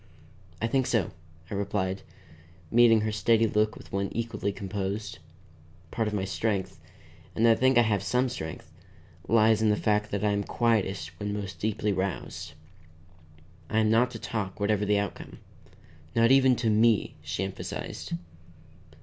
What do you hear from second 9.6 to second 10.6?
in the fact that I am